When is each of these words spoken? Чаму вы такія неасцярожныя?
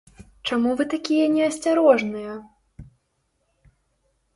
Чаму 0.51 0.71
вы 0.79 0.83
такія 0.93 1.27
неасцярожныя? 1.35 2.33